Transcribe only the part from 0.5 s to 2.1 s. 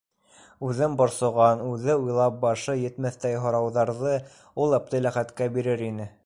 Үҙен борсоған, үҙе